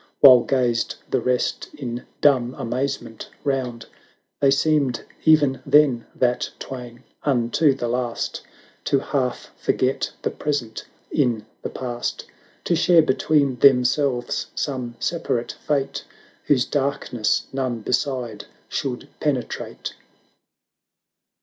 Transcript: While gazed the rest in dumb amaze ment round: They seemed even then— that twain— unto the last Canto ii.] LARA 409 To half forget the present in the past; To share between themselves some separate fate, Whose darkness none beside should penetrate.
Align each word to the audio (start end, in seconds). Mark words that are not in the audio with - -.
While 0.19 0.39
gazed 0.39 0.95
the 1.11 1.21
rest 1.21 1.69
in 1.75 2.07
dumb 2.21 2.55
amaze 2.55 2.99
ment 3.03 3.29
round: 3.43 3.85
They 4.39 4.49
seemed 4.49 5.05
even 5.25 5.61
then— 5.63 6.07
that 6.15 6.49
twain— 6.57 7.03
unto 7.33 7.75
the 7.75 7.87
last 7.87 8.41
Canto 8.83 8.95
ii.] 8.95 8.99
LARA 9.01 9.11
409 9.11 9.11
To 9.11 9.17
half 9.17 9.59
forget 9.63 10.13
the 10.23 10.31
present 10.31 10.87
in 11.11 11.45
the 11.61 11.69
past; 11.69 12.25
To 12.63 12.75
share 12.75 13.03
between 13.03 13.57
themselves 13.59 14.47
some 14.55 14.95
separate 14.99 15.51
fate, 15.51 16.03
Whose 16.45 16.65
darkness 16.65 17.45
none 17.53 17.81
beside 17.81 18.45
should 18.69 19.07
penetrate. 19.19 19.93